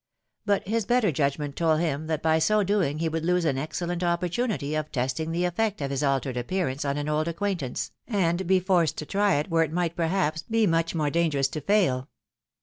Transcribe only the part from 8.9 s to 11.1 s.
to try it where it might perhaps be much